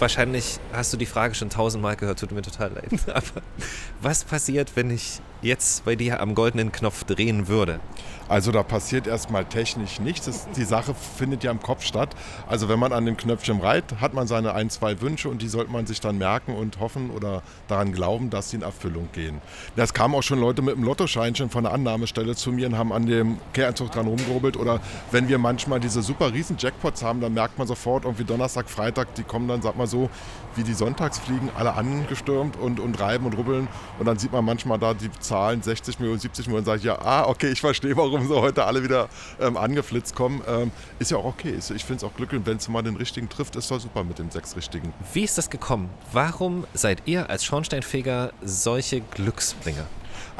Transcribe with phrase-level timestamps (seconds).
[0.00, 2.90] wahrscheinlich hast du die Frage schon tausendmal gehört, tut mir total leid.
[3.08, 3.42] Aber
[4.00, 7.80] was passiert, wenn ich jetzt bei dir am goldenen Knopf drehen würde?
[8.30, 10.26] Also da passiert erstmal technisch nichts.
[10.26, 12.14] Das, die Sache findet ja im Kopf statt.
[12.46, 15.48] Also wenn man an dem Knöpfchen reiht, hat man seine ein, zwei Wünsche und die
[15.48, 19.40] sollte man sich dann merken und hoffen oder daran glauben, dass sie in Erfüllung gehen.
[19.74, 22.92] Das kamen auch schon Leute mit dem Lottoscheinchen von der Annahmestelle zu mir und haben
[22.92, 24.56] an dem Kehranzug dran rumgehobelt.
[24.56, 24.80] Oder
[25.10, 29.12] wenn wir manchmal diese super riesen Jackpots haben, dann merkt man sofort irgendwie Donnerstag, Freitag,
[29.16, 30.08] die kommen dann, sag mal so,
[30.56, 33.68] wie die Sonntagsfliegen alle angestürmt und, und reiben und rubbeln.
[33.98, 36.98] Und dann sieht man manchmal da die Zahlen 60 Millionen, 70 Millionen und sagt, ja,
[37.00, 39.08] ah, okay, ich verstehe, warum sie heute alle wieder
[39.40, 40.42] ähm, angeflitzt kommen.
[40.48, 41.54] Ähm, ist ja auch okay.
[41.56, 44.18] Ich finde es auch glücklich, wenn es mal den richtigen trifft, ist doch super mit
[44.18, 44.92] den sechs richtigen.
[45.12, 45.90] Wie ist das gekommen?
[46.12, 49.86] Warum seid ihr als Schornsteinfeger solche Glücksbringer?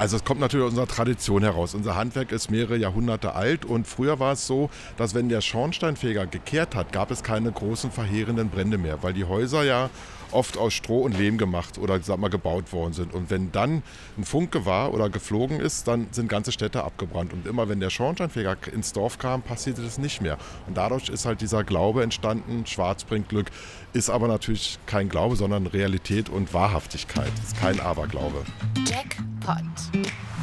[0.01, 1.75] Also es kommt natürlich aus unserer Tradition heraus.
[1.75, 6.27] Unser Handwerk ist mehrere Jahrhunderte alt und früher war es so, dass wenn der Schornsteinfeger
[6.27, 9.91] gekehrt hat, gab es keine großen verheerenden Brände mehr, weil die Häuser ja
[10.33, 13.15] oft aus Stroh und Lehm gemacht oder sag mal, gebaut worden sind.
[13.15, 13.83] Und wenn dann
[14.19, 17.33] ein Funke war oder geflogen ist, dann sind ganze Städte abgebrannt.
[17.33, 20.39] Und immer wenn der Schornsteinfeger ins Dorf kam, passierte das nicht mehr.
[20.67, 23.51] Und dadurch ist halt dieser Glaube entstanden, Schwarz bringt Glück,
[23.93, 27.33] ist aber natürlich kein Glaube, sondern Realität und Wahrhaftigkeit.
[27.43, 28.45] Ist kein Aberglaube.
[28.87, 29.65] Jackpot.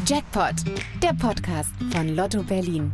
[0.05, 0.55] Jackpot,
[1.03, 2.91] der Podcast von Lotto Berlin.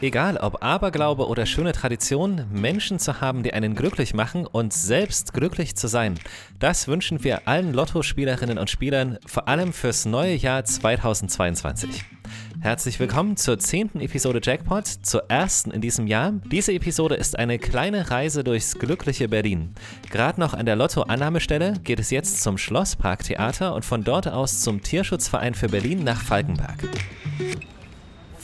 [0.00, 5.32] Egal ob Aberglaube oder schöne Tradition, Menschen zu haben, die einen glücklich machen und selbst
[5.32, 6.18] glücklich zu sein,
[6.58, 12.04] das wünschen wir allen Lottospielerinnen und Spielern, vor allem fürs neue Jahr 2022.
[12.60, 16.32] Herzlich willkommen zur zehnten Episode Jackpot, zur ersten in diesem Jahr.
[16.50, 19.74] Diese Episode ist eine kleine Reise durchs glückliche Berlin.
[20.10, 24.82] Gerade noch an der Lotto-Annahmestelle geht es jetzt zum Schlossparktheater und von dort aus zum
[24.82, 26.88] Tierschutzverein für Berlin nach Falkenberg.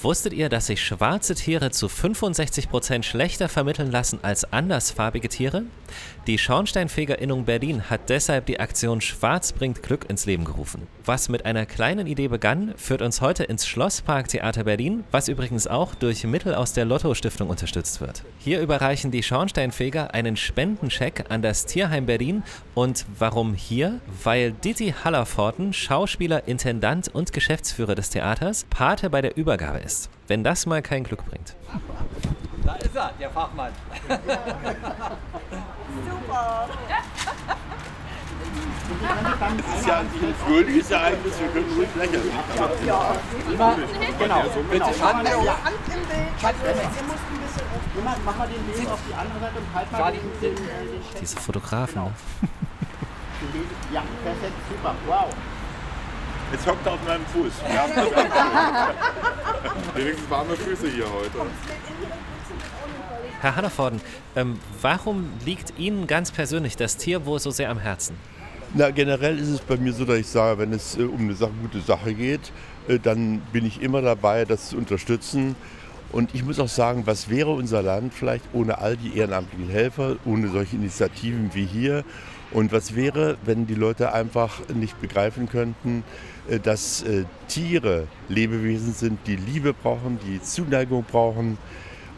[0.02, 5.64] Wusstet ihr, dass sich schwarze Tiere zu 65% schlechter vermitteln lassen als andersfarbige Tiere?
[6.26, 10.86] Die Schornsteinfegerinnung Berlin hat deshalb die Aktion Schwarz bringt Glück ins Leben gerufen.
[11.04, 15.94] Was mit einer kleinen Idee begann, führt uns heute ins Schlossparktheater Berlin, was übrigens auch
[15.94, 18.22] durch Mittel aus der Lotto-Stiftung unterstützt wird.
[18.38, 22.42] Hier überreichen die Schornsteinfeger einen Spendencheck an das Tierheim Berlin
[22.74, 24.00] und warum hier?
[24.22, 29.89] Weil Didi Hallerforten, Schauspieler, Intendant und Geschäftsführer des Theaters, Pate bei der Übergabe ist.
[30.28, 31.56] Wenn das mal kein Glück bringt.
[32.64, 33.72] Da ist er, der Fachmann.
[36.08, 36.68] Super.
[38.90, 42.30] Es ist ja ein fröhliches Ereignis, wir können ruhig lächeln.
[42.86, 43.14] Ja,
[43.50, 43.76] immer,
[44.18, 44.42] genau.
[44.70, 46.28] Bitte Hand, Hand, Hand im Bild.
[46.42, 47.06] Ein bisschen
[48.06, 48.18] auf.
[48.24, 50.56] mach mal den Weg auf die andere Seite und halt mal den, den
[51.20, 52.12] Diese Fotografen, ne?
[53.92, 55.28] Ja, perfekt, super, wow.
[56.52, 57.52] Jetzt hockt er auf meinem Fuß.
[57.72, 57.86] Ja,
[59.94, 61.50] Wenigstens warme Füße hier heute.
[63.40, 64.00] Herr Hallervorden,
[64.36, 68.16] ähm, warum liegt Ihnen ganz persönlich das Tier wohl so sehr am Herzen?
[68.74, 71.34] Na, generell ist es bei mir so, dass ich sage, wenn es äh, um eine
[71.34, 72.52] Sache, gute Sache geht,
[72.86, 75.56] äh, dann bin ich immer dabei, das zu unterstützen.
[76.12, 80.16] Und ich muss auch sagen, was wäre unser Land vielleicht ohne all die ehrenamtlichen Helfer,
[80.24, 82.04] ohne solche Initiativen wie hier?
[82.52, 86.02] Und was wäre, wenn die Leute einfach nicht begreifen könnten,
[86.48, 91.58] äh, dass äh, Tiere Lebewesen sind, die Liebe brauchen, die Zuneigung brauchen.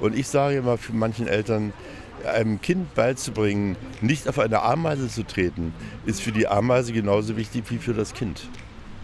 [0.01, 1.73] Und ich sage immer für manchen Eltern,
[2.25, 5.75] einem Kind beizubringen, nicht auf eine Ameise zu treten,
[6.07, 8.49] ist für die Ameise genauso wichtig wie für das Kind.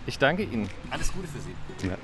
[0.07, 0.69] Ich danke Ihnen.
[0.91, 1.89] Alles Gute für Sie.
[1.89, 1.97] Ja.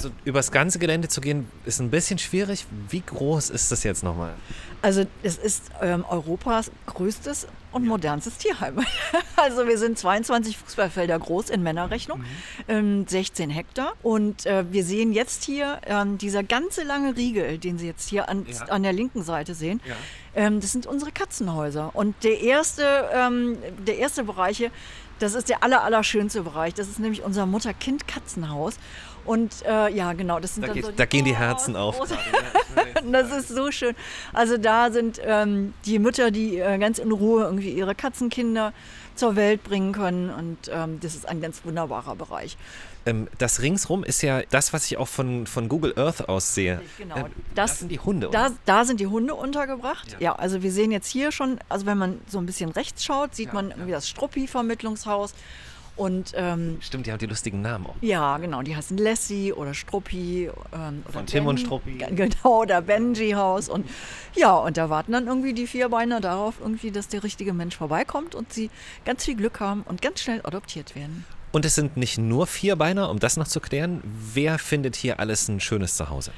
[0.00, 2.64] Also übers ganze Gelände zu gehen, ist ein bisschen schwierig.
[2.88, 4.32] Wie groß ist das jetzt nochmal?
[4.80, 8.78] Also es ist ähm, Europas größtes und modernstes Tierheim.
[9.36, 12.22] Also wir sind 22 Fußballfelder groß in Männerrechnung,
[12.68, 13.94] ähm, 16 Hektar.
[14.02, 18.28] Und äh, wir sehen jetzt hier ähm, dieser ganze lange Riegel, den Sie jetzt hier
[18.28, 18.64] an, Ja.
[18.66, 19.80] an der linken Seite sehen.
[19.86, 19.94] Ja.
[20.34, 21.90] Ähm, das sind unsere Katzenhäuser.
[21.94, 23.56] Und der erste, ähm,
[23.86, 24.70] der erste Bereich hier,
[25.20, 26.74] das ist der aller, allerschönste Bereich.
[26.74, 28.74] Das ist nämlich unser Mutter-Kind-Katzenhaus.
[29.24, 31.76] Und äh, ja, genau, das sind Da, dann geht, so die da gehen die Herzen
[31.76, 32.00] auf.
[33.12, 33.94] das ist so schön.
[34.32, 38.72] Also da sind ähm, die Mütter, die äh, ganz in Ruhe irgendwie ihre Katzenkinder
[39.14, 40.30] zur Welt bringen können.
[40.30, 42.56] Und ähm, das ist ein ganz wunderbarer Bereich.
[43.06, 46.80] Ähm, das ringsrum ist ja das, was ich auch von, von Google Earth aus sehe.
[46.98, 47.16] Genau.
[47.16, 47.24] Ähm,
[47.54, 48.28] das, Das- sind die Hunde?
[48.30, 50.16] Da, da sind die Hunde untergebracht.
[50.20, 50.34] Ja.
[50.34, 53.48] also wir sehen jetzt hier schon, also wenn man so ein bisschen rechts schaut, sieht
[53.48, 53.76] Ja, man ja.
[53.76, 55.34] irgendwie das Struppi-Vermittlungshaus.
[56.00, 57.94] Und ähm, Stimmt, die haben die lustigen Namen auch.
[58.00, 60.50] ja, genau, die heißen Lassie oder Struppi.
[60.72, 61.98] Ähm, oder Von Tim und Struppi.
[62.16, 63.68] Genau, oder Benji Haus.
[63.68, 63.86] Und
[64.34, 68.34] ja, und da warten dann irgendwie die Vierbeiner darauf, irgendwie, dass der richtige Mensch vorbeikommt
[68.34, 68.70] und sie
[69.04, 71.26] ganz viel Glück haben und ganz schnell adoptiert werden.
[71.52, 74.00] Und es sind nicht nur Vierbeiner, um das noch zu klären.
[74.32, 76.32] Wer findet hier alles ein schönes Zuhause?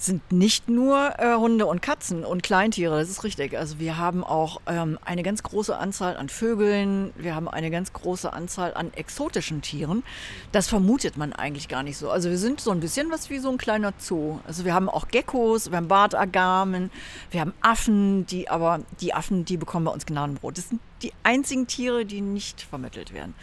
[0.00, 3.58] Sind nicht nur äh, Hunde und Katzen und Kleintiere, das ist richtig.
[3.58, 7.92] Also wir haben auch ähm, eine ganz große Anzahl an Vögeln, wir haben eine ganz
[7.92, 10.04] große Anzahl an exotischen Tieren.
[10.52, 12.10] Das vermutet man eigentlich gar nicht so.
[12.10, 14.38] Also wir sind so ein bisschen was wie so ein kleiner Zoo.
[14.46, 16.90] Also wir haben auch Geckos, wir haben Bartagamen,
[17.32, 20.58] wir haben Affen, die aber, die Affen, die bekommen bei uns Gnadenbrot.
[20.58, 23.34] Das sind die einzigen Tiere, die nicht vermittelt werden.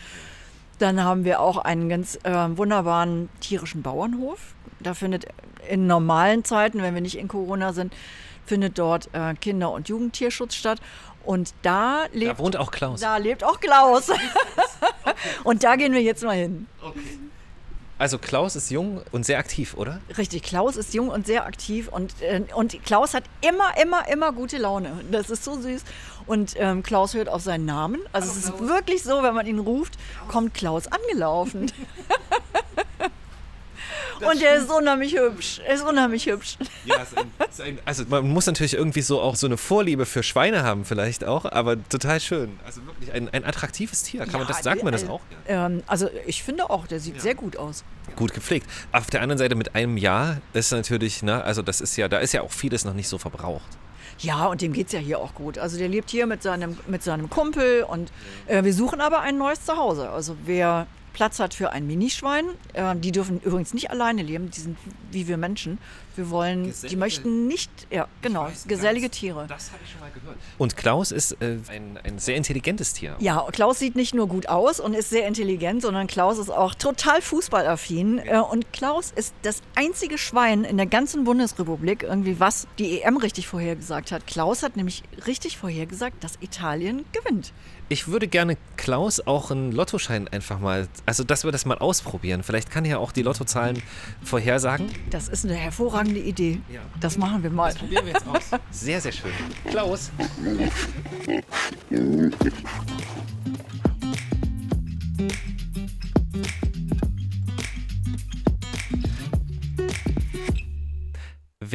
[0.79, 4.39] Dann haben wir auch einen ganz äh, wunderbaren tierischen Bauernhof.
[4.79, 5.25] Da findet
[5.69, 7.93] in normalen Zeiten, wenn wir nicht in Corona sind,
[8.45, 10.79] findet dort äh, Kinder- und Jugendtierschutz statt.
[11.23, 12.99] Und da lebt, Da wohnt auch Klaus.
[12.99, 14.11] da lebt auch Klaus.
[15.43, 16.67] und da gehen wir jetzt mal hin.
[17.97, 20.01] Also Klaus ist jung und sehr aktiv, oder?
[20.17, 24.33] Richtig, Klaus ist jung und sehr aktiv und, äh, und Klaus hat immer, immer, immer
[24.33, 24.99] gute Laune.
[25.11, 25.81] Das ist so süß.
[26.27, 28.01] Und ähm, Klaus hört auf seinen Namen.
[28.11, 29.95] Also es ist wirklich so, wenn man ihn ruft,
[30.27, 31.71] kommt Klaus angelaufen.
[34.21, 35.61] und er ist unheimlich hübsch.
[35.65, 36.57] Er ist unheimlich hübsch.
[36.85, 40.05] Ja, ist ein, ist ein, also man muss natürlich irgendwie so auch so eine Vorliebe
[40.05, 42.59] für Schweine haben vielleicht auch, aber total schön.
[42.65, 44.25] Also wirklich ein, ein attraktives Tier.
[44.25, 45.21] Kann man das, sagt man das äh, auch?
[45.47, 47.83] Ähm, also ich finde auch, der sieht sehr gut aus.
[48.15, 48.67] Gut gepflegt.
[48.91, 52.07] Auf der anderen Seite mit einem Jahr, das ist natürlich, ne, also das ist ja,
[52.07, 53.77] da ist ja auch vieles noch nicht so verbraucht.
[54.19, 55.57] Ja, und dem geht es ja hier auch gut.
[55.57, 58.11] Also der lebt hier mit seinem, mit seinem Kumpel und
[58.47, 60.09] äh, wir suchen aber ein neues Zuhause.
[60.09, 64.59] Also wer Platz hat für ein Minischwein, äh, die dürfen übrigens nicht alleine leben, die
[64.59, 64.77] sind
[65.11, 65.77] wie wir Menschen.
[66.17, 69.45] Wir wollen, die Gesellige- möchten nicht, ja genau, gesellige Tiere.
[69.47, 70.37] Das habe ich schon mal gehört.
[70.57, 73.15] Und Klaus ist äh, ein, ein sehr intelligentes Tier.
[73.19, 76.75] Ja, Klaus sieht nicht nur gut aus und ist sehr intelligent, sondern Klaus ist auch
[76.75, 78.19] total fußballaffin.
[78.19, 83.17] Äh, Und Klaus ist das einzige Schwein in der ganzen Bundesrepublik, irgendwie was die EM
[83.17, 84.27] richtig vorhergesagt hat.
[84.27, 87.53] Klaus hat nämlich richtig vorhergesagt, dass Italien gewinnt.
[87.87, 92.41] Ich würde gerne Klaus auch einen Lottoschein einfach mal, also dass wir das mal ausprobieren.
[92.41, 93.81] Vielleicht kann er auch die Lottozahlen
[94.23, 94.87] vorhersagen.
[95.11, 96.61] Das ist eine hervorragende Idee.
[96.71, 96.81] Ja.
[96.99, 97.73] Das machen wir mal.
[97.73, 98.59] Probieren wir jetzt aus.
[98.71, 99.31] Sehr, sehr schön.
[99.69, 100.11] Klaus.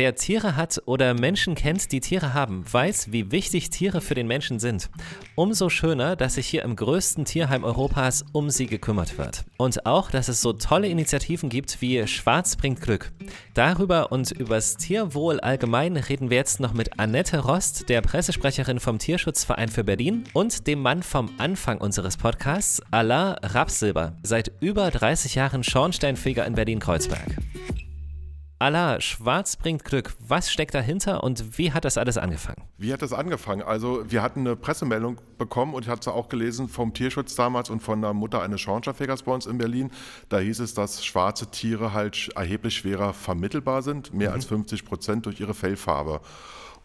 [0.00, 4.26] Wer Tiere hat oder Menschen kennt, die Tiere haben, weiß, wie wichtig Tiere für den
[4.26, 4.88] Menschen sind.
[5.34, 9.44] Umso schöner, dass sich hier im größten Tierheim Europas um sie gekümmert wird.
[9.58, 13.12] Und auch, dass es so tolle Initiativen gibt wie Schwarz bringt Glück.
[13.52, 18.98] Darüber und übers Tierwohl allgemein reden wir jetzt noch mit Annette Rost, der Pressesprecherin vom
[18.98, 25.34] Tierschutzverein für Berlin und dem Mann vom Anfang unseres Podcasts, Alain Rapsilber, seit über 30
[25.34, 27.36] Jahren Schornsteinfeger in Berlin-Kreuzberg.
[28.60, 30.12] Allah, Schwarz bringt Glück.
[30.18, 32.62] Was steckt dahinter und wie hat das alles angefangen?
[32.76, 33.62] Wie hat das angefangen?
[33.62, 37.70] Also wir hatten eine Pressemeldung bekommen und ich hatte es auch gelesen vom Tierschutz damals
[37.70, 39.90] und von der Mutter eines Schornsteinfegers bei uns in Berlin.
[40.28, 45.24] Da hieß es, dass schwarze Tiere halt erheblich schwerer vermittelbar sind, mehr als 50 Prozent
[45.24, 46.20] durch ihre Fellfarbe.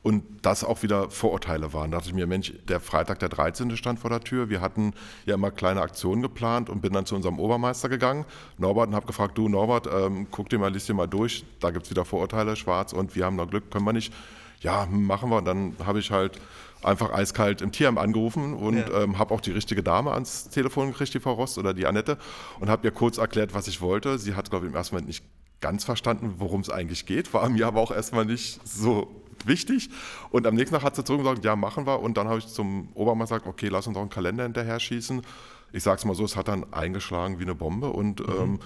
[0.05, 1.89] Und das auch wieder Vorurteile waren.
[1.89, 3.75] Da dachte ich mir, Mensch, der Freitag, der 13.
[3.75, 4.51] stand vor der Tür.
[4.51, 4.93] Wir hatten
[5.25, 8.23] ja immer kleine Aktionen geplant und bin dann zu unserem Obermeister gegangen,
[8.59, 11.43] Norbert, und habe gefragt, du Norbert, ähm, guck dir mal, liest dir mal durch.
[11.59, 14.13] Da gibt es wieder Vorurteile, schwarz und wir haben noch Glück, können wir nicht.
[14.59, 15.37] Ja, machen wir.
[15.37, 16.39] Und dann habe ich halt
[16.83, 21.15] einfach eiskalt im Tierheim angerufen und ähm, habe auch die richtige Dame ans Telefon gekriegt,
[21.15, 22.19] die Frau Rost oder die Annette,
[22.59, 24.19] und habe ihr kurz erklärt, was ich wollte.
[24.19, 25.23] Sie hat, glaube ich, im ersten Moment nicht
[25.61, 29.89] ganz verstanden, worum es eigentlich geht, war mir aber auch erstmal nicht so wichtig.
[30.31, 31.99] Und am nächsten Tag hat sie zurück gesagt, ja, machen wir.
[31.99, 35.21] Und dann habe ich zum Obermeister gesagt, okay, lass uns doch einen Kalender hinterher schießen.
[35.73, 37.89] Ich sage es mal so, es hat dann eingeschlagen wie eine Bombe.
[37.91, 38.59] Und ähm,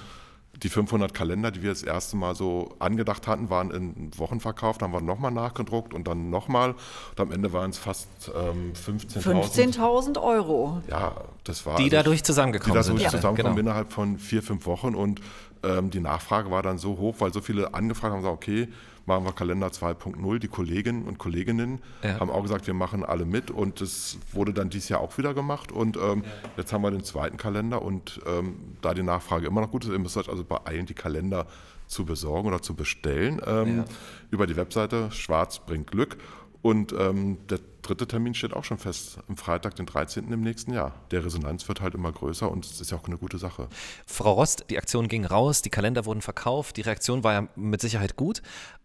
[0.63, 4.77] die 500 Kalender, die wir das erste Mal so angedacht hatten, waren in Wochenverkauf.
[4.77, 6.71] Dann haben wir nochmal nachgedruckt und dann nochmal.
[6.71, 9.77] Und am Ende waren es fast ähm, 15.000.
[9.77, 10.81] 15.000 Euro.
[10.89, 13.11] Ja, das war Die also- dadurch die zusammengekommen dadurch sind.
[13.11, 13.59] zusammenkommen genau.
[13.69, 15.21] innerhalb von vier, fünf Wochen und
[15.63, 18.67] ähm, die Nachfrage war dann so hoch, weil so viele angefragt haben, gesagt, okay,
[19.09, 20.39] machen wir Kalender 2.0.
[20.39, 22.19] Die Kolleginnen und Kolleginnen Ja.
[22.21, 25.33] haben auch gesagt, wir machen alle mit und das wurde dann dieses Jahr auch wieder
[25.33, 26.23] gemacht und ähm,
[26.55, 29.91] jetzt haben wir den zweiten Kalender und ähm, da die Nachfrage immer noch gut ist,
[29.91, 31.47] ihr müsst euch also beeilen, die Kalender
[31.87, 33.85] zu besorgen oder zu bestellen ähm, Ja.
[34.31, 36.17] über die Webseite Schwarz bringt Glück
[36.61, 40.31] und ähm, der dritte Termin steht auch schon fest, am Freitag, den 13.
[40.31, 40.93] im nächsten Jahr.
[41.12, 43.67] Der Resonanz wird halt immer größer und es ist ja auch eine gute Sache.
[44.05, 47.81] Frau Rost, die Aktion ging raus, die Kalender wurden verkauft, die Reaktion war ja mit
[47.81, 48.41] Sicherheit gut.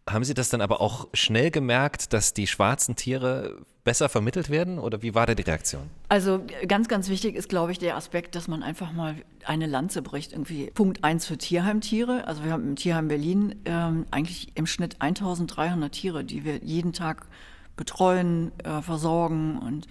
[0.09, 4.79] Haben Sie das dann aber auch schnell gemerkt, dass die schwarzen Tiere besser vermittelt werden
[4.79, 5.89] oder wie war da die Reaktion?
[6.09, 10.03] Also ganz, ganz wichtig ist, glaube ich, der Aspekt, dass man einfach mal eine Lanze
[10.03, 10.33] bricht.
[10.33, 12.27] Irgendwie Punkt eins für Tierheimtiere.
[12.27, 16.93] Also wir haben im Tierheim Berlin ähm, eigentlich im Schnitt 1300 Tiere, die wir jeden
[16.93, 17.27] Tag
[17.77, 19.87] betreuen, äh, versorgen und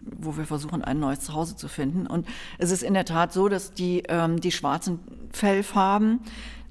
[0.00, 2.06] wo wir versuchen, ein neues Zuhause zu finden.
[2.06, 2.26] Und
[2.58, 5.00] es ist in der Tat so, dass die, ähm, die schwarzen
[5.32, 6.20] Fellfarben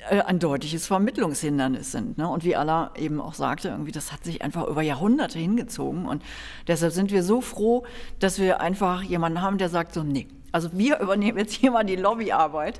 [0.10, 2.18] äh, ein deutliches Vermittlungshindernis sind.
[2.18, 2.28] Ne?
[2.28, 6.06] Und wie Allah eben auch sagte, irgendwie, das hat sich einfach über Jahrhunderte hingezogen.
[6.06, 6.24] Und
[6.68, 7.86] deshalb sind wir so froh,
[8.20, 11.84] dass wir einfach jemanden haben, der sagt so, nee, also wir übernehmen jetzt hier mal
[11.84, 12.80] die Lobbyarbeit.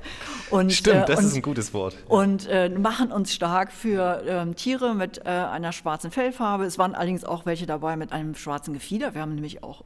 [0.50, 1.96] Und, Stimmt, das äh, und, ist ein gutes Wort.
[2.06, 6.64] Und äh, machen uns stark für ähm, Tiere mit äh, einer schwarzen Fellfarbe.
[6.64, 9.14] Es waren allerdings auch welche dabei mit einem schwarzen Gefieder.
[9.14, 9.82] Wir haben nämlich auch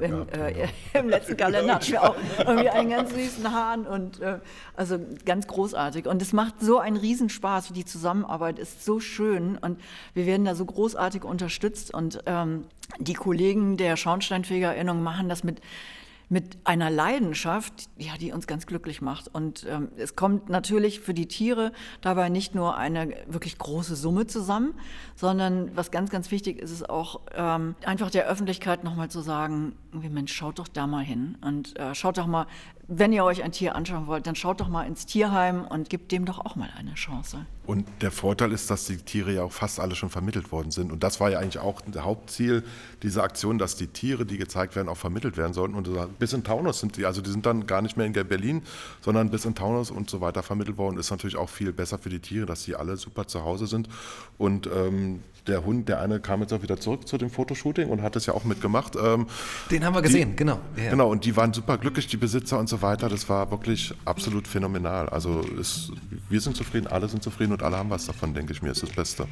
[0.00, 4.18] äh, im, äh, im letzten Kalender hatten wir auch irgendwie einen ganz süßen Hahn und
[4.20, 4.38] äh,
[4.74, 6.06] also ganz großartig.
[6.06, 7.70] Und es macht so einen Riesenspaß.
[7.74, 9.78] Die Zusammenarbeit ist so schön und
[10.14, 12.64] wir werden da so großartig unterstützt und ähm,
[12.98, 15.60] die Kollegen der Schornsteinfegererinnung machen das mit
[16.28, 19.28] mit einer Leidenschaft, ja, die uns ganz glücklich macht.
[19.32, 24.26] Und ähm, es kommt natürlich für die Tiere dabei nicht nur eine wirklich große Summe
[24.26, 24.74] zusammen,
[25.14, 29.76] sondern was ganz, ganz wichtig ist, ist auch ähm, einfach der Öffentlichkeit nochmal zu sagen,
[29.92, 32.46] Mensch, schaut doch da mal hin und äh, schaut doch mal,
[32.88, 36.12] wenn ihr euch ein Tier anschauen wollt, dann schaut doch mal ins Tierheim und gebt
[36.12, 37.46] dem doch auch mal eine Chance.
[37.66, 40.92] Und der Vorteil ist, dass die Tiere ja auch fast alle schon vermittelt worden sind.
[40.92, 42.62] Und das war ja eigentlich auch das Hauptziel
[43.02, 45.74] dieser Aktion, dass die Tiere, die gezeigt werden, auch vermittelt werden sollten.
[45.74, 45.90] Und
[46.20, 48.62] bis in Taunus sind die, also die sind dann gar nicht mehr in Berlin,
[49.00, 50.96] sondern bis in Taunus und so weiter vermittelt worden.
[50.96, 53.88] Ist natürlich auch viel besser für die Tiere, dass sie alle super zu Hause sind.
[54.38, 58.02] Und ähm, der Hund, der eine kam jetzt auch wieder zurück zu dem Fotoshooting und
[58.02, 58.94] hat es ja auch mitgemacht.
[58.96, 59.26] Ähm,
[59.70, 60.58] Den haben wir gesehen, die, genau.
[60.76, 60.90] Ja.
[60.90, 63.08] Genau, und die waren super glücklich, die Besitzer und so weiter.
[63.08, 65.08] Das war wirklich absolut phänomenal.
[65.08, 65.92] Also es,
[66.28, 68.70] wir sind zufrieden, alle sind zufrieden und alle haben was davon, denke ich mir.
[68.70, 69.26] ist das Beste.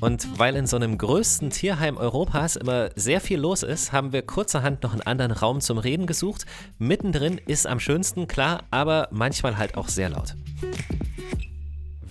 [0.00, 4.22] Und weil in so einem größten Tierheim Europas immer sehr viel los ist, haben wir
[4.22, 6.44] kurzerhand noch einen anderen Raum zum Reden gesucht.
[6.78, 10.36] Mittendrin ist am schönsten, klar, aber manchmal halt auch sehr laut.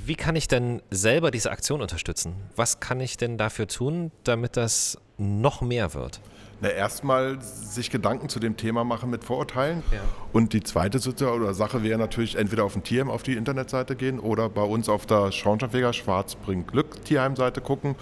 [0.07, 2.35] Wie kann ich denn selber diese Aktion unterstützen?
[2.55, 6.21] Was kann ich denn dafür tun, damit das noch mehr wird?
[6.61, 9.81] Na, erstmal sich Gedanken zu dem Thema machen mit Vorurteilen.
[9.91, 10.01] Ja.
[10.31, 10.99] Und die zweite
[11.33, 14.89] oder Sache wäre natürlich entweder auf dem Tierheim auf die Internetseite gehen oder bei uns
[14.89, 17.95] auf der Schornsteinfeger Schwarz bringt Glück Tierheimseite gucken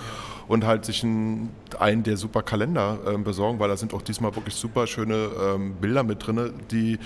[0.49, 4.35] und halt sich einen, einen der super Kalender äh, besorgen, weil da sind auch diesmal
[4.35, 6.99] wirklich super schöne ähm, Bilder mit drin, die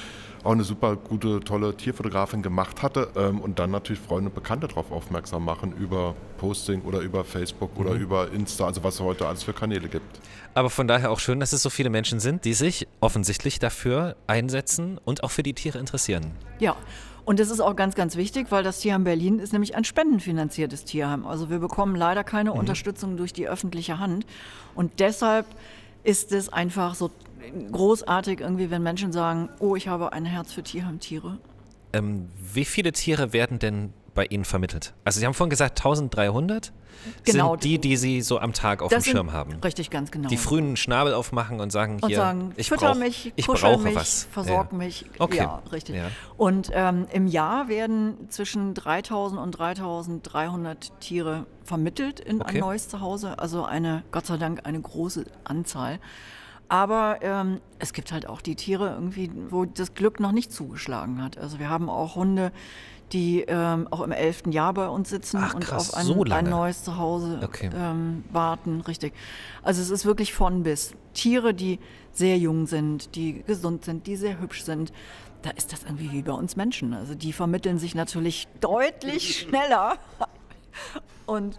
[0.48, 4.70] auch eine super gute, tolle Tierfotografin gemacht hatte ähm, und dann natürlich Freunde und Bekannte
[4.70, 7.86] darauf aufmerksam machen über Posting oder über Facebook mhm.
[7.86, 10.22] oder über Insta, also was es heute alles für Kanäle gibt.
[10.54, 14.16] Aber von daher auch schön, dass es so viele Menschen sind, die sich offensichtlich dafür
[14.26, 16.32] einsetzen und auch für die Tiere interessieren.
[16.60, 16.78] Ja.
[17.26, 20.86] Und das ist auch ganz, ganz wichtig, weil das Tierheim Berlin ist nämlich ein spendenfinanziertes
[20.86, 21.26] Tierheim.
[21.26, 22.60] Also wir bekommen leider keine mhm.
[22.60, 24.26] Unterstützung durch die öffentliche Hand.
[24.76, 25.46] Und deshalb
[26.08, 27.12] ist es einfach so
[27.72, 31.38] großartig irgendwie, wenn Menschen sagen, oh, ich habe ein Herz für Tierheimtiere.
[31.92, 34.94] Ähm, wie viele Tiere werden denn bei Ihnen vermittelt?
[35.06, 36.74] Also Sie haben vorhin gesagt 1300
[37.24, 39.54] genau, sind die, die Sie so am Tag auf dem Schirm haben.
[39.64, 40.28] Richtig, ganz genau.
[40.28, 43.80] Die frühen Schnabel aufmachen und sagen, und hier, sagen, ich fütter brauch, mich, ich brauche
[43.80, 44.28] mich, was.
[44.32, 44.78] versorg ja.
[44.78, 45.06] mich.
[45.20, 45.38] Okay.
[45.38, 45.96] Ja, richtig.
[45.96, 46.10] Ja.
[46.36, 52.56] Und ähm, im Jahr werden zwischen 3000 und 3300 Tiere vermittelt in okay.
[52.56, 53.38] ein neues Zuhause.
[53.38, 56.00] Also eine, Gott sei Dank, eine große Anzahl.
[56.70, 61.24] Aber ähm, es gibt halt auch die Tiere irgendwie, wo das Glück noch nicht zugeschlagen
[61.24, 61.38] hat.
[61.38, 62.52] Also wir haben auch Hunde,
[63.14, 66.24] die ähm, auch im elften Jahr bei uns sitzen Ach, und krass, auf ein, so
[66.24, 67.70] ein neues Zuhause okay.
[67.74, 69.14] ähm, warten, richtig.
[69.64, 70.94] Also es ist wirklich von bis.
[71.14, 71.80] Tiere, die
[72.12, 74.92] sehr jung sind, die gesund sind, die sehr hübsch sind,
[75.42, 76.94] da ist das irgendwie wie bei uns Menschen.
[76.94, 79.98] Also die vermitteln sich natürlich deutlich schneller.
[81.26, 81.58] Und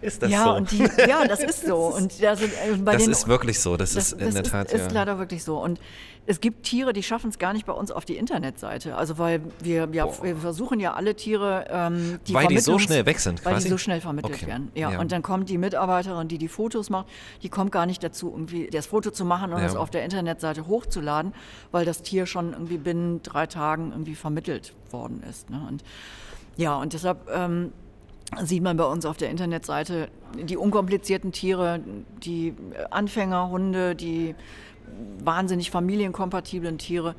[0.00, 0.54] ist das ja, so?
[0.54, 1.76] Und die, ja, das ist so.
[1.96, 4.42] Und da sind, äh, bei das den, ist wirklich so, das, das ist in der
[4.42, 4.72] ist, Tat.
[4.72, 4.92] ist ja.
[4.92, 5.62] leider wirklich so.
[5.62, 5.80] Und
[6.28, 8.96] es gibt Tiere, die schaffen es gar nicht bei uns auf die Internetseite.
[8.96, 13.06] Also weil wir, ja, wir versuchen ja alle Tiere, ähm, die Weil die so schnell
[13.06, 13.64] weg sind Weil quasi?
[13.64, 14.46] die so schnell vermittelt okay.
[14.46, 14.70] werden.
[14.74, 17.06] Ja, ja, Und dann kommt die Mitarbeiterin, die die Fotos macht,
[17.42, 19.66] die kommt gar nicht dazu, irgendwie das Foto zu machen und Ja.
[19.66, 21.32] es auf der Internetseite hochzuladen,
[21.70, 25.48] weil das Tier schon irgendwie binnen drei Tagen irgendwie vermittelt worden ist.
[25.48, 25.64] Ne?
[25.66, 25.82] Und
[26.58, 27.72] ja, und deshalb ähm,
[28.42, 31.80] sieht man bei uns auf der Internetseite die unkomplizierten Tiere,
[32.22, 32.54] die
[32.90, 34.34] Anfängerhunde, die
[35.22, 37.14] wahnsinnig familienkompatiblen Tiere.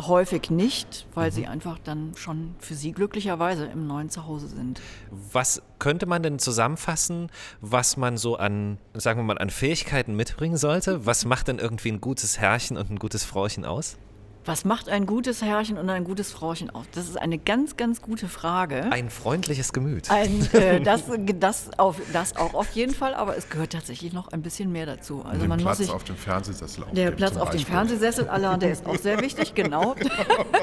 [0.00, 4.80] Häufig nicht, weil sie einfach dann schon für sie glücklicherweise im neuen Zuhause sind.
[5.10, 7.30] Was könnte man denn zusammenfassen,
[7.60, 11.04] was man so an, sagen wir mal, an Fähigkeiten mitbringen sollte?
[11.04, 13.98] Was macht denn irgendwie ein gutes Herrchen und ein gutes Frauchen aus?
[14.46, 16.86] Was macht ein gutes Herrchen und ein gutes Frauchen aus?
[16.92, 18.90] Das ist eine ganz, ganz gute Frage.
[18.90, 20.10] Ein freundliches Gemüt.
[20.10, 21.04] Ein, äh, das,
[21.38, 24.86] das, auf, das auch auf jeden Fall, aber es gehört tatsächlich noch ein bisschen mehr
[24.86, 25.22] dazu.
[25.24, 27.60] Also man Platz muss sich, auf dem Fernsehsessel der aufgeben, Platz auf dem.
[27.60, 29.94] Fernsehsessel, Alain, der ist auch sehr wichtig, genau.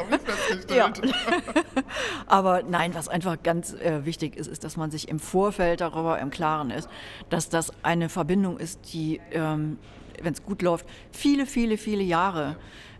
[0.76, 0.92] ja.
[2.26, 6.20] Aber nein, was einfach ganz äh, wichtig ist, ist, dass man sich im Vorfeld darüber
[6.20, 6.90] im Klaren ist,
[7.30, 9.78] dass das eine Verbindung ist, die ähm,
[10.22, 12.58] wenn es gut läuft, viele, viele, viele Jahre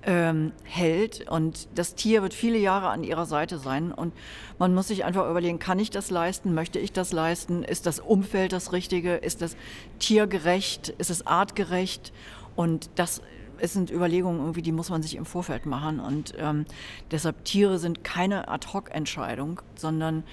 [0.08, 1.30] ähm, hält.
[1.30, 3.92] Und das Tier wird viele Jahre an ihrer Seite sein.
[3.92, 4.14] Und
[4.58, 6.56] man muss sich einfach überlegen, kann ich das leisten?
[6.56, 7.62] Möchte ich das leisten?
[7.62, 9.16] Ist das Umfeld das Richtige?
[9.16, 9.56] Ist das
[10.00, 10.90] tiergerecht?
[10.98, 12.14] Ist es artgerecht?
[12.56, 13.22] Und das
[13.60, 16.00] es sind Überlegungen, irgendwie, die muss man sich im Vorfeld machen.
[16.00, 16.66] Und ähm,
[17.10, 20.24] deshalb Tiere sind keine Ad-Hoc-Entscheidung, sondern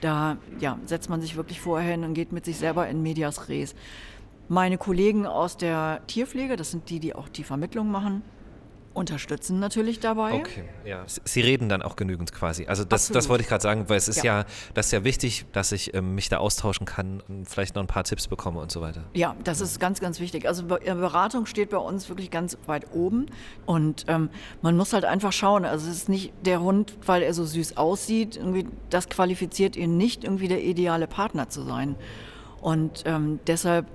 [0.00, 3.50] da ja, setzt man sich wirklich vorher hin und geht mit sich selber in Medias
[3.50, 3.74] Res.
[4.48, 8.22] Meine Kollegen aus der Tierpflege, das sind die, die auch die Vermittlung machen,
[8.92, 10.34] unterstützen natürlich dabei.
[10.34, 11.04] Okay, ja.
[11.06, 12.66] Sie reden dann auch genügend quasi.
[12.66, 15.04] Also das, das wollte ich gerade sagen, weil es ist ja, ja das ist ja
[15.04, 18.60] wichtig, dass ich ähm, mich da austauschen kann und vielleicht noch ein paar Tipps bekomme
[18.60, 19.04] und so weiter.
[19.14, 20.46] Ja, das ist ganz, ganz wichtig.
[20.46, 23.26] Also äh, Beratung steht bei uns wirklich ganz weit oben
[23.64, 24.28] und ähm,
[24.60, 25.64] man muss halt einfach schauen.
[25.64, 29.96] Also es ist nicht der Hund, weil er so süß aussieht, irgendwie das qualifiziert ihn
[29.96, 31.94] nicht, irgendwie der ideale Partner zu sein.
[32.60, 33.86] Und ähm, deshalb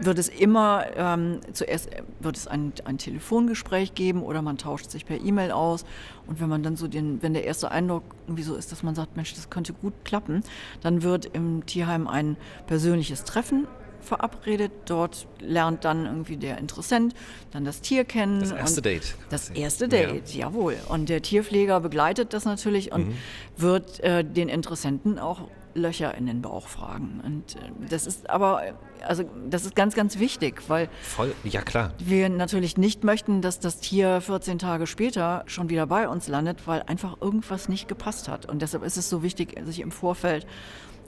[0.00, 5.06] wird es immer, ähm, zuerst wird es ein, ein Telefongespräch geben oder man tauscht sich
[5.06, 5.84] per E-Mail aus.
[6.26, 8.94] Und wenn man dann so den, wenn der erste Eindruck irgendwie so ist, dass man
[8.94, 10.42] sagt, Mensch, das könnte gut klappen,
[10.80, 13.66] dann wird im Tierheim ein persönliches Treffen
[14.02, 14.72] verabredet.
[14.86, 17.14] Dort lernt dann irgendwie der Interessent
[17.52, 18.40] dann das Tier kennen.
[18.40, 19.14] Das erste Date.
[19.30, 20.46] Das erste Date, ja.
[20.46, 20.76] jawohl.
[20.88, 23.14] Und der Tierpfleger begleitet das natürlich und mhm.
[23.56, 27.20] wird äh, den Interessenten auch Löcher in den Bauch fragen.
[27.24, 28.62] Und äh, das ist aber,
[29.06, 31.92] also das ist ganz, ganz wichtig, weil Voll, ja klar.
[31.98, 36.66] wir natürlich nicht möchten, dass das Tier 14 Tage später schon wieder bei uns landet,
[36.66, 38.46] weil einfach irgendwas nicht gepasst hat.
[38.46, 40.46] Und deshalb ist es so wichtig, sich im Vorfeld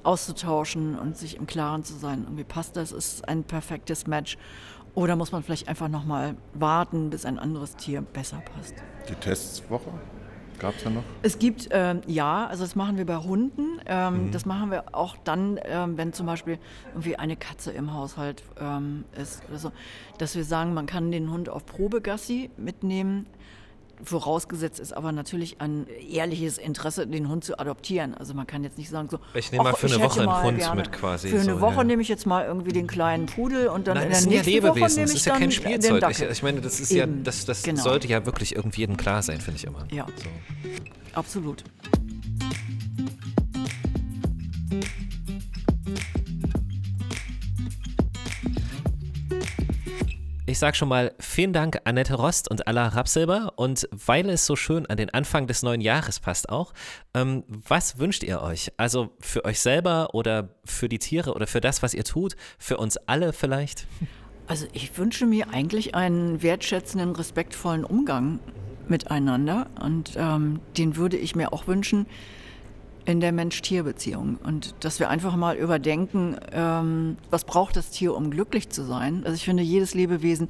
[0.03, 4.37] auszutauschen und sich im Klaren zu sein, irgendwie passt das, ist ein perfektes Match.
[4.95, 8.75] Oder muss man vielleicht einfach nochmal warten, bis ein anderes Tier besser passt?
[9.09, 9.91] Die Testswoche?
[10.59, 11.03] Gab es ja noch?
[11.23, 13.81] Es gibt, ähm, ja, also das machen wir bei Hunden.
[13.87, 14.31] Ähm, mhm.
[14.33, 16.59] Das machen wir auch dann, ähm, wenn zum Beispiel
[16.93, 19.73] irgendwie eine Katze im Haushalt ähm, ist oder so,
[20.19, 23.27] dass wir sagen, man kann den Hund auf Probegassi mitnehmen.
[24.03, 28.15] Vorausgesetzt ist aber natürlich ein ehrliches Interesse, den Hund zu adoptieren.
[28.15, 29.19] Also man kann jetzt nicht sagen so.
[29.35, 30.81] Ich nehme mal für eine Woche einen Hund gerne.
[30.81, 31.29] mit quasi.
[31.29, 31.85] Für eine so, Woche ja.
[31.85, 34.43] nehme ich jetzt mal irgendwie den kleinen Pudel und dann Nein, in der nächsten ja
[34.43, 34.83] Lebewesen.
[34.83, 36.11] Woche nehme ich ist ja kein Spielzeug.
[36.11, 37.19] Ich, ich, meine, das ist Eben.
[37.19, 37.83] ja, das, das genau.
[37.83, 39.87] sollte ja wirklich irgendwie jedem klar sein, finde ich immer.
[39.91, 40.07] Ja.
[40.17, 40.29] So.
[41.15, 41.65] Absolut.
[50.65, 54.87] Sage schon mal vielen Dank Annette Rost und Alla Rapsilber und weil es so schön
[54.87, 56.73] an den Anfang des neuen Jahres passt auch,
[57.13, 58.73] ähm, was wünscht ihr euch?
[58.79, 62.79] Also für euch selber oder für die Tiere oder für das, was ihr tut, für
[62.79, 63.87] uns alle vielleicht?
[64.47, 68.41] Also ich wünsche mir eigentlich einen wertschätzenden, respektvollen Umgang
[68.89, 72.07] miteinander und ähm, den würde ich mir auch wünschen,
[73.07, 78.31] in der Mensch-Tier-Beziehung und dass wir einfach mal überdenken, ähm, was braucht das Tier, um
[78.31, 79.23] glücklich zu sein.
[79.25, 80.49] Also ich finde, jedes Lebewesen,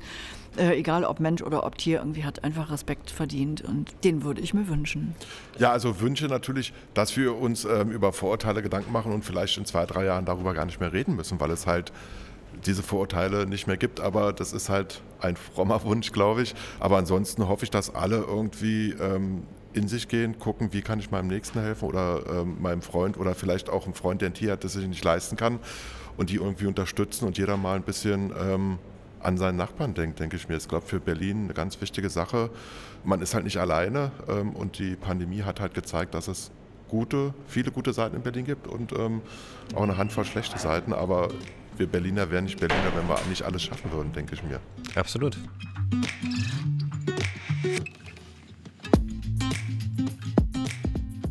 [0.56, 4.40] äh, egal ob Mensch oder ob Tier, irgendwie hat einfach Respekt verdient und den würde
[4.40, 5.14] ich mir wünschen.
[5.58, 9.64] Ja, also wünsche natürlich, dass wir uns ähm, über Vorurteile Gedanken machen und vielleicht in
[9.64, 11.92] zwei, drei Jahren darüber gar nicht mehr reden müssen, weil es halt
[12.66, 14.00] diese Vorurteile nicht mehr gibt.
[14.00, 16.54] Aber das ist halt ein frommer Wunsch, glaube ich.
[16.78, 19.42] Aber ansonsten hoffe ich, dass alle irgendwie ähm,
[19.74, 23.34] in sich gehen, gucken, wie kann ich meinem Nächsten helfen oder ähm, meinem Freund oder
[23.34, 25.58] vielleicht auch einem Freund, der ein Tier hat, das sich nicht leisten kann
[26.16, 28.78] und die irgendwie unterstützen und jeder mal ein bisschen ähm,
[29.20, 30.56] an seinen Nachbarn denkt, denke ich mir.
[30.56, 32.50] Ich glaube, für Berlin eine ganz wichtige Sache.
[33.04, 36.50] Man ist halt nicht alleine ähm, und die Pandemie hat halt gezeigt, dass es
[36.88, 39.22] gute, viele gute Seiten in Berlin gibt und ähm,
[39.74, 41.28] auch eine Handvoll schlechte Seiten, aber
[41.76, 44.60] wir Berliner wären nicht Berliner, wenn wir nicht alles schaffen würden, denke ich mir.
[44.94, 45.37] Absolut.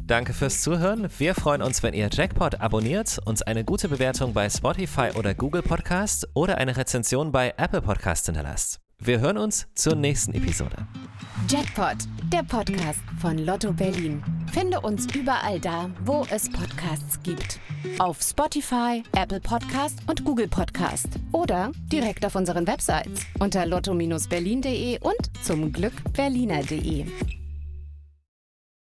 [0.05, 1.07] Danke fürs Zuhören.
[1.17, 5.61] Wir freuen uns, wenn ihr Jackpot abonniert, uns eine gute Bewertung bei Spotify oder Google
[5.61, 8.79] Podcast oder eine Rezension bei Apple Podcast hinterlasst.
[8.99, 10.75] Wir hören uns zur nächsten Episode.
[11.49, 11.97] Jackpot,
[12.31, 14.23] der Podcast von Lotto Berlin.
[14.51, 17.59] Finde uns überall da, wo es Podcasts gibt.
[17.99, 21.07] Auf Spotify, Apple Podcast und Google Podcast.
[21.31, 27.05] Oder direkt auf unseren Websites unter lotto-berlin.de und zum Glück berliner.de.